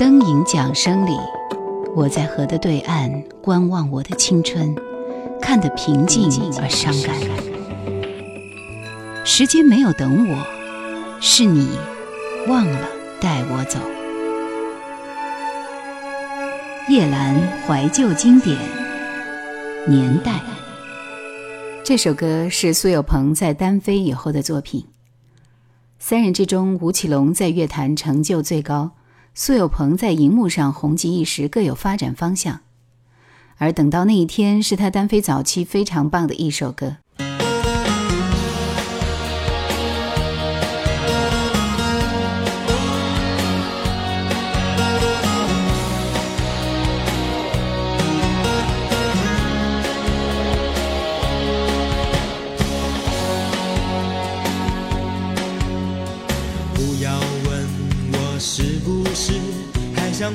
[0.00, 1.10] 灯影桨声里，
[1.94, 4.74] 我在河的对岸观望我的青春，
[5.42, 6.26] 看得平静
[6.58, 7.14] 而伤感。
[9.26, 10.46] 时间没有等我，
[11.20, 11.68] 是你
[12.48, 12.78] 忘了
[13.20, 13.78] 带我走。
[16.88, 17.36] 叶兰
[17.66, 18.56] 怀旧经典
[19.86, 20.40] 年代，
[21.84, 24.86] 这首歌是苏有朋在单飞以后的作品。
[25.98, 28.92] 三人之中，吴奇隆在乐坛成就最高，
[29.42, 32.60] 苏有朋在荧幕上红极一时，各有发展方向。
[33.56, 36.98] 而等到那一天，是他单飞早期非常棒的一首歌。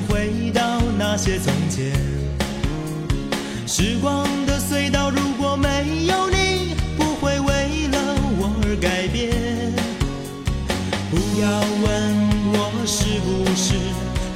[0.08, 1.92] 回到那些从前，
[3.66, 7.98] 时光的隧道，如果没有你，不会为了
[8.38, 9.32] 我而改变。
[11.10, 11.46] 不要
[11.82, 11.86] 问
[12.52, 13.74] 我是不是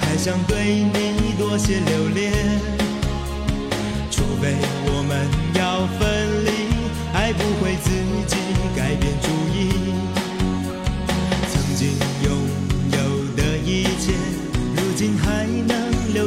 [0.01, 2.33] 还想对你多些留恋，
[4.11, 4.55] 除非
[4.87, 6.49] 我们要分离，
[7.13, 7.91] 爱不会自
[8.27, 8.37] 己
[8.77, 9.50] 改变主意。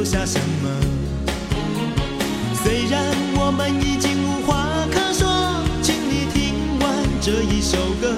[0.04, 0.68] 留下什么？
[2.62, 3.00] 虽然
[3.36, 5.26] 我们已经无话可说，
[5.82, 6.86] 请你听完
[7.22, 8.14] 这一首歌。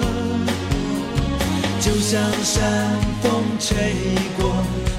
[1.79, 3.95] 就像山风吹
[4.37, 4.51] 过，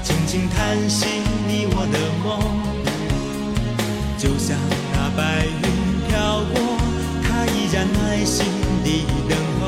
[0.02, 1.04] 轻轻叹息
[1.46, 2.40] 你我的梦。
[4.16, 4.56] 就像
[4.94, 5.64] 那白云
[6.08, 6.56] 飘过，
[7.22, 8.46] 它依然耐心
[8.82, 9.62] 地等候。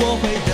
[0.00, 0.52] 我会等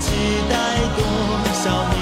[0.00, 0.12] 期
[0.48, 1.02] 待多
[1.52, 1.97] 少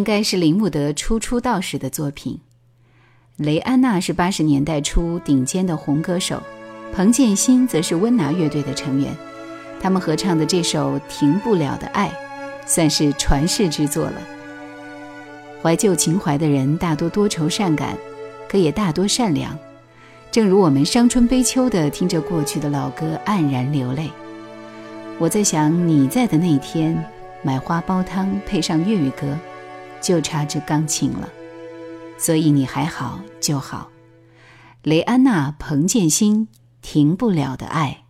[0.00, 2.40] 应该是林木德初出道时的作品。
[3.36, 6.42] 雷安娜是八十年代初顶尖的红歌手，
[6.90, 9.14] 彭建新则是温拿乐队的成员，
[9.78, 12.08] 他们合唱的这首《停不了的爱》，
[12.66, 14.14] 算是传世之作了。
[15.62, 17.94] 怀旧情怀的人大多多愁善感，
[18.48, 19.54] 可也大多善良。
[20.30, 24.08] 正如我们伤春悲秋的听着过去的老歌，黯然流泪。
[25.18, 26.96] 我在想，你在的那一天，
[27.42, 29.36] 买花煲汤配上粤语歌，
[30.00, 31.28] 就差这钢琴了。
[32.18, 33.90] 所以你还好就好。
[34.82, 36.46] 雷安娜·彭建新，
[36.82, 38.04] 《停不了的爱》。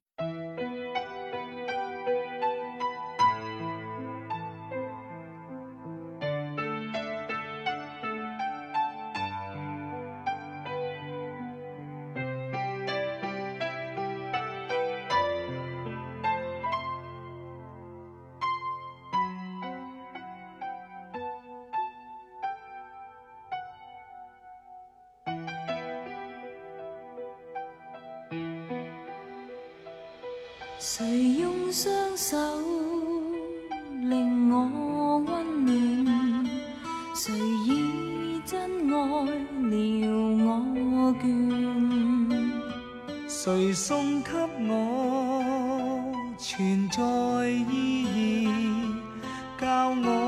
[47.49, 48.49] 意义，
[49.61, 50.20] 教我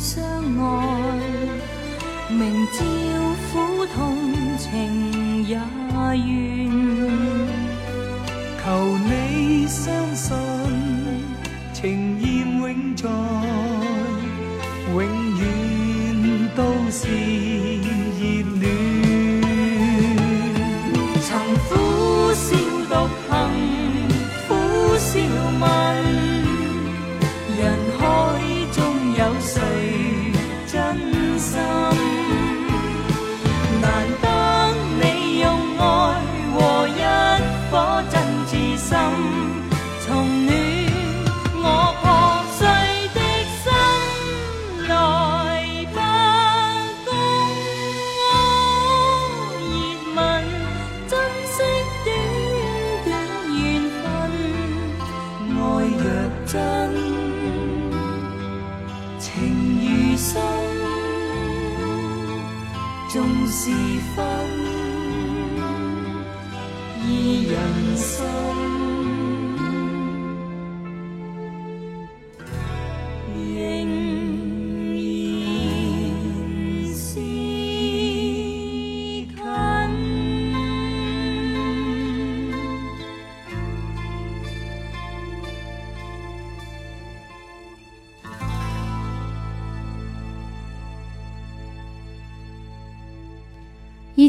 [0.00, 0.88] 相爱，
[2.30, 2.78] 明朝
[3.52, 4.16] 苦痛
[4.56, 5.60] 情也
[6.14, 6.70] 愿。
[8.64, 10.34] 求你相信，
[11.74, 13.10] 情意永在，
[14.90, 15.02] 永
[15.36, 15.44] 远
[16.56, 17.06] 都是
[63.12, 63.72] 纵是
[64.14, 64.24] 分，
[67.02, 67.08] 二
[67.50, 68.59] 人心。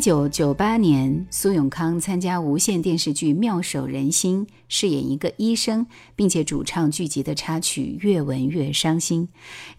[0.01, 9.27] 九九八年，苏永康参加无线电视剧《妙手仁心》，饰演一个医生，并且主唱剧集的插曲《越闻越伤心》。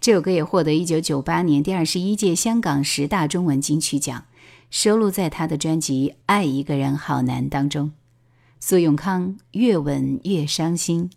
[0.00, 4.24] 这首歌也获得一九九八年第二十一届香港十大中文金曲奖。
[4.70, 7.90] 收录在他的专辑《爱一个人好难》当中。
[8.60, 11.10] 苏永康越吻越伤心。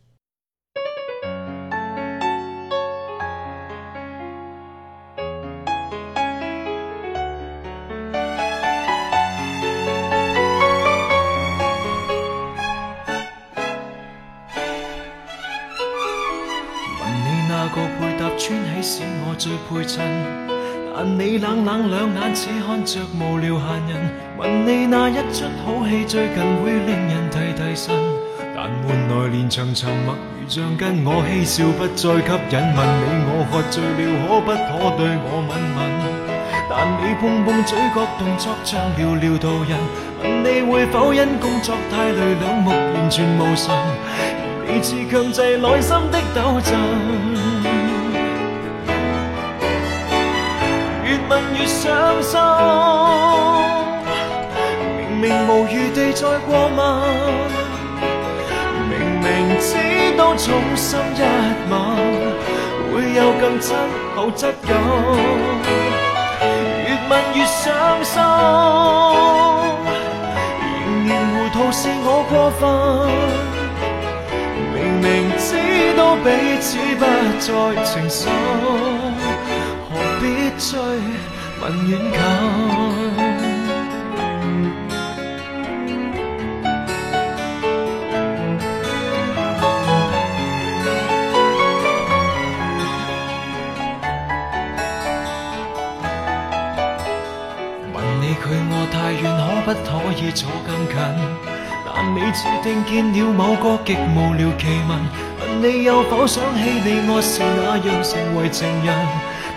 [22.36, 23.96] 只看着无聊闲人。
[24.38, 27.96] 问你那一出好戏最近会令人提提神，
[28.54, 32.60] 但换来连场沉默如像跟我嬉笑不再吸引。
[32.76, 35.80] 问你我喝醉了可不可对我吻吻？
[36.68, 39.80] 但你碰碰嘴角动作像寥寥途人。
[40.22, 43.74] 问你会否因工作太累两目完全无神？
[44.12, 47.35] 而你似强制内心的斗争。
[51.30, 52.40] 问越伤心，
[54.98, 56.78] 明明无余地再过问，
[58.90, 59.26] 明明
[59.60, 59.72] 知
[60.18, 61.22] 道重心一
[61.70, 61.74] 吻
[62.92, 63.76] 会有更亲
[64.16, 64.70] 厚质感，
[66.86, 68.22] 越问越伤心，
[70.86, 72.62] 仍然糊涂是我过分，
[74.74, 75.06] 明明
[75.38, 75.50] 知
[75.98, 76.26] 道彼
[76.62, 77.04] 此不
[77.40, 77.46] 再
[77.84, 78.22] 情深。
[80.20, 80.24] 必
[80.58, 80.80] 追
[81.62, 82.18] 问远近，
[97.94, 99.24] 问你距我太远，
[99.66, 100.96] 可不可以坐更近？
[101.86, 104.92] 但你注定见了某个极无聊奇闻，
[105.40, 108.90] 问你有否想起你我是那样成为情人？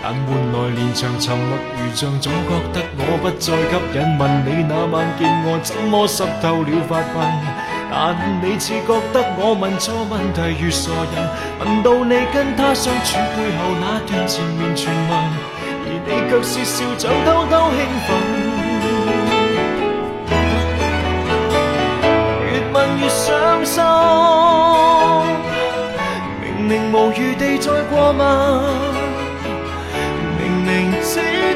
[0.01, 3.51] 但换来连场沉默如像，总觉得我不再吸
[3.93, 3.99] 引。
[4.17, 7.17] 问你那晚见我怎么湿透了发鬓？
[7.91, 11.13] 但你似觉得我问错问题如傻人。
[11.59, 15.11] 问到你跟他相处背后那段缠绵传闻，
[15.83, 18.07] 而你却是笑像偷偷兴奋。
[22.45, 23.83] 越问越伤心，
[26.41, 28.98] 明明无余地再过问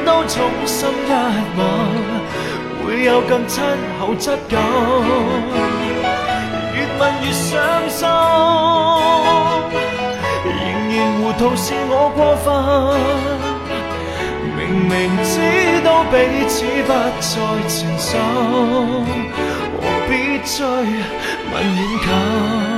[0.04, 0.24] 都。
[0.26, 1.10] 衷心一
[1.56, 1.60] 吻，
[2.80, 3.62] 会有更亲
[4.00, 4.58] 厚质感。
[6.74, 7.52] 越问越伤
[7.90, 8.08] 心，
[10.46, 10.50] 仍
[10.90, 12.46] 然糊涂是我过分。
[14.56, 14.58] 明
[14.88, 14.92] 明
[15.22, 15.30] 知
[15.84, 16.12] 道彼
[16.48, 17.32] 此不再
[17.68, 18.18] 情深，
[19.78, 20.10] 何必
[20.42, 20.56] 追
[21.52, 22.73] 问远近？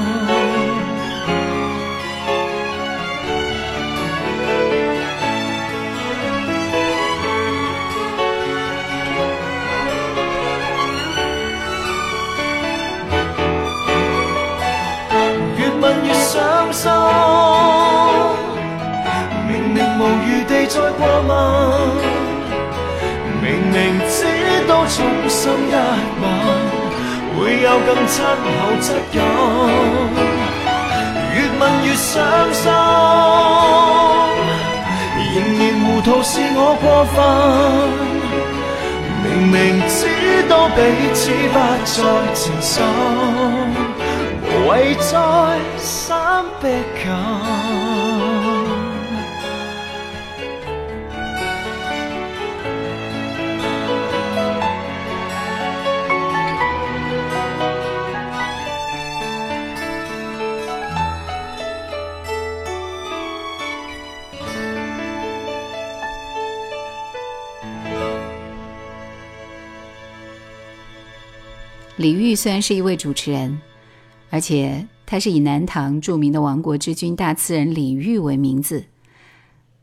[23.43, 23.77] 明明
[24.09, 24.17] 知
[24.67, 24.97] 道衷
[25.29, 25.73] 心一
[26.21, 26.25] 吻
[27.37, 28.49] 会有更亲厚
[28.81, 29.15] 质感，
[31.35, 32.15] 越问越伤
[32.53, 32.65] 心，
[35.35, 37.17] 仍然糊涂是我过分。
[39.23, 39.55] 明明
[39.89, 39.99] 知
[40.49, 40.79] 道彼
[41.13, 41.21] 此
[41.53, 41.55] 不
[41.85, 41.95] 再
[42.35, 42.75] 情深。
[44.69, 45.11] 为再
[45.77, 46.65] 三逼
[47.03, 47.05] 近。
[72.07, 73.61] 李煜虽然是一位主持人。
[74.31, 78.85] 而且他是以南唐著名的亡国之君大词人李煜为名字，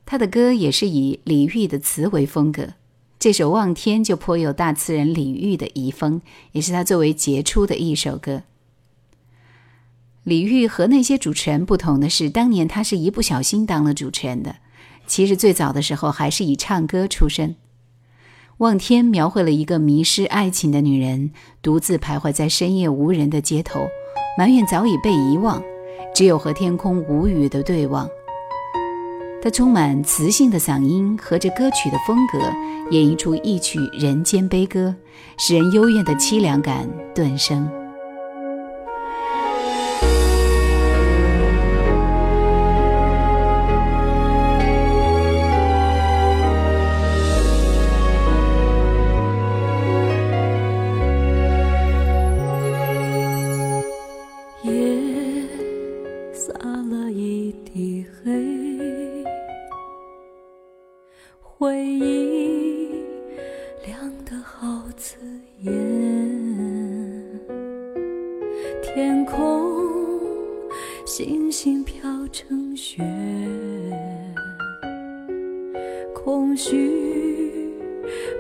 [0.06, 2.74] 他的歌也是以李煜的词为风格。
[3.20, 8.44] 这首《望天》就颇有大词人李煜的遗风，也是他最为杰出的一首歌。
[10.24, 14.58] 李煜和那些主持人不同的是，当年他是一不小心当了主持人的。
[15.08, 17.50] 其实最早的时候还是以唱歌出身。
[18.64, 23.82] 《望天》描绘了一个迷失爱情的女人，独自徘徊在深夜无人的街头。
[24.38, 25.62] 埋怨早已被遗忘，
[26.16, 28.08] 只有和天空无语的对望。
[29.42, 32.40] 她充满磁性的嗓音和着歌曲的风格，
[32.90, 34.96] 演绎出一曲人间悲歌，
[35.38, 37.70] 使人幽怨的凄凉感顿生。
[76.24, 77.52] 空虚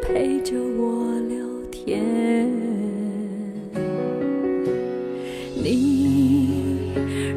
[0.01, 1.35] 陪着我聊
[1.69, 2.49] 天，
[5.53, 6.93] 你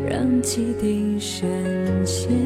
[0.09, 2.46] 让既定神仙。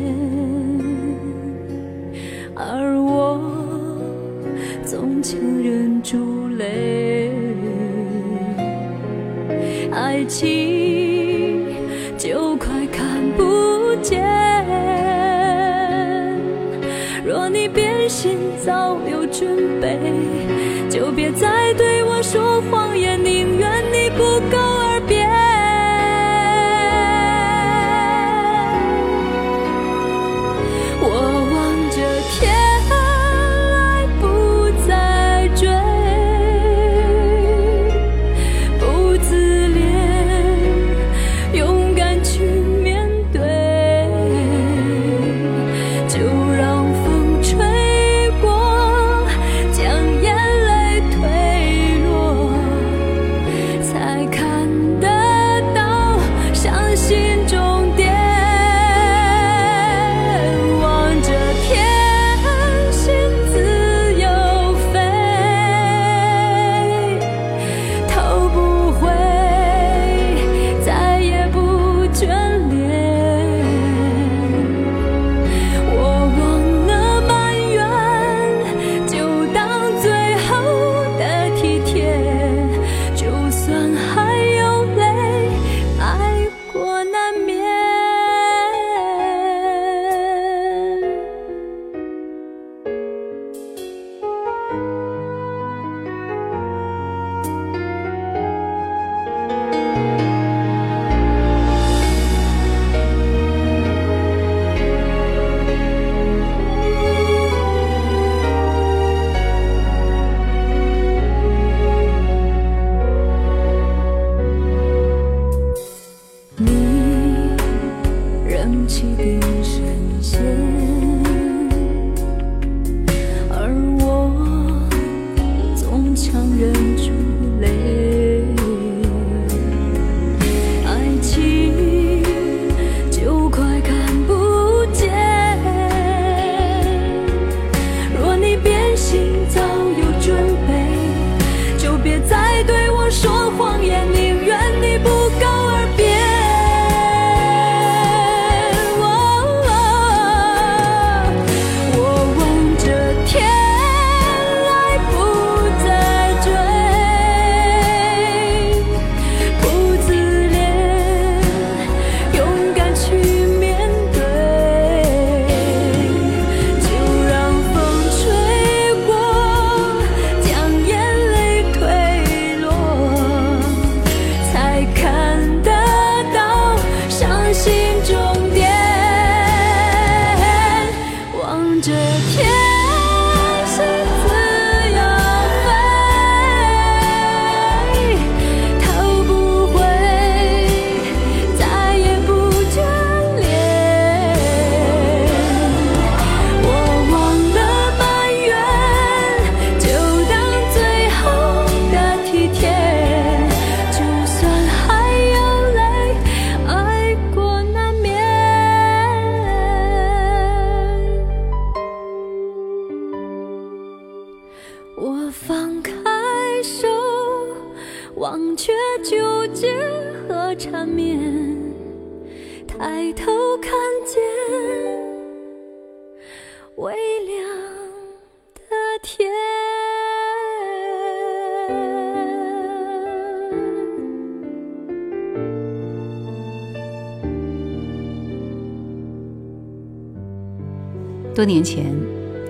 [241.41, 241.91] 多年前，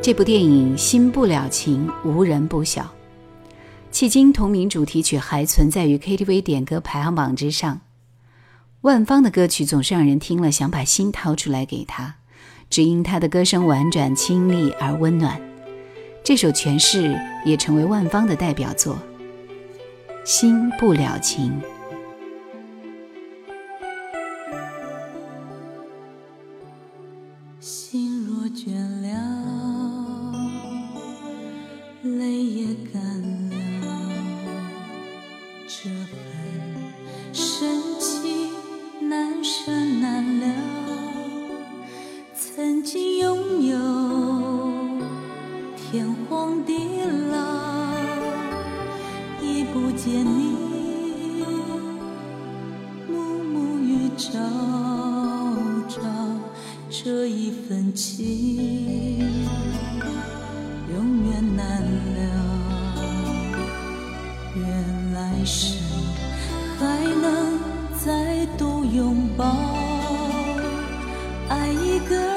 [0.03, 2.93] 这部电影《新不了情》无人不晓，
[3.93, 7.83] 迄今同名主题曲还存在于 KTV 点歌排行榜之上。
[8.81, 12.17] 万芳的歌曲总是让人听了想把心掏出来给她，
[12.69, 15.41] 只因她的歌声婉转、清丽而温暖。
[16.25, 18.97] 这首《诠释也成为万芳的代表作，
[20.25, 21.53] 《心不了情》。
[69.37, 69.45] 抱
[71.49, 72.30] 爱一个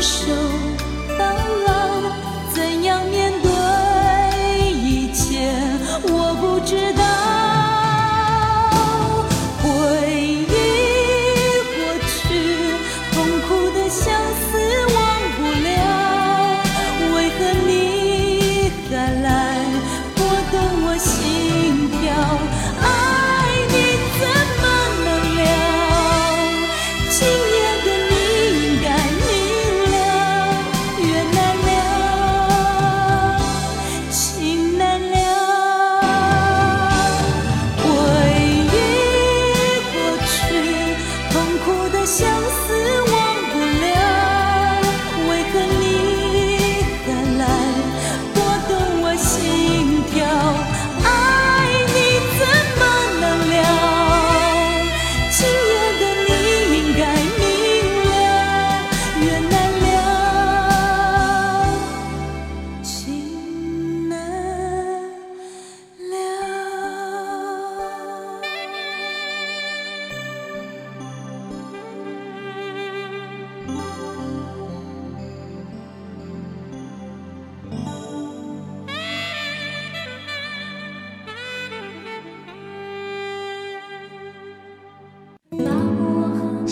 [0.00, 0.79] 手。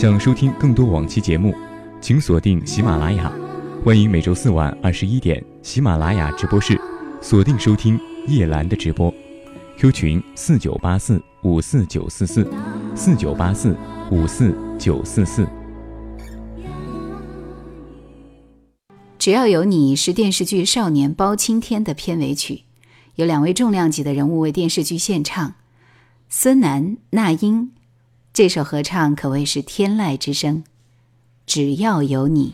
[0.09, 1.53] 想收听更多往期节目
[2.01, 3.31] 请锁定喜马拉雅。
[3.85, 6.81] 欢迎每周四晚二十一点喜马拉雅直播室
[7.21, 9.13] 锁定收听叶兰的直播。
[9.77, 12.51] Q 群四九八四五四九四四
[12.95, 13.77] 四九八四
[14.09, 15.47] 五四九四四。
[19.19, 22.63] 只要有你是电视剧少年包青天的片尾曲
[23.13, 25.53] 有两位重量级的人物为电视剧献唱
[26.29, 27.69] 孙楠那英
[28.39, 30.63] 这首合唱可谓是天籁之声
[31.45, 32.53] 只要有你。